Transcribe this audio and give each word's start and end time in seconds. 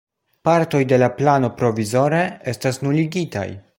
Partoj 0.47 0.79
de 0.93 0.97
la 1.03 1.09
plano 1.19 1.51
provizore 1.59 2.23
estas 2.53 2.81
nuligitaj. 2.87 3.45